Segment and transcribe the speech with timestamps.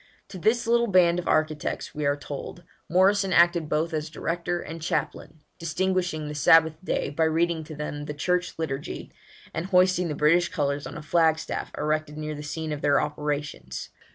[0.29, 4.81] To this little band of architects, we are told, Morrison acted both as director and
[4.81, 9.11] chaplain, distinguishing the Sabbath day by reading to them the Church Liturgy,
[9.53, 13.89] and hoisting the British colours on a flagstaff erected near the scene of their operations.